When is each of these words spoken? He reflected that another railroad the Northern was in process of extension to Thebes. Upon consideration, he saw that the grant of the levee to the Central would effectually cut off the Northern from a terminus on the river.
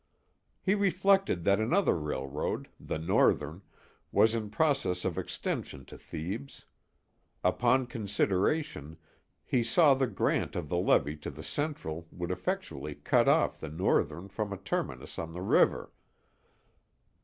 He 0.63 0.73
reflected 0.73 1.43
that 1.43 1.59
another 1.59 1.95
railroad 1.95 2.69
the 2.79 2.97
Northern 2.97 3.61
was 4.11 4.33
in 4.33 4.49
process 4.49 5.05
of 5.05 5.15
extension 5.15 5.85
to 5.85 5.95
Thebes. 5.95 6.65
Upon 7.43 7.85
consideration, 7.85 8.97
he 9.45 9.63
saw 9.63 9.93
that 9.93 10.03
the 10.07 10.11
grant 10.11 10.55
of 10.55 10.69
the 10.69 10.79
levee 10.79 11.17
to 11.17 11.29
the 11.29 11.43
Central 11.43 12.07
would 12.11 12.31
effectually 12.31 12.95
cut 12.95 13.27
off 13.29 13.59
the 13.59 13.69
Northern 13.69 14.27
from 14.27 14.51
a 14.51 14.57
terminus 14.57 15.19
on 15.19 15.33
the 15.33 15.41
river. 15.43 15.91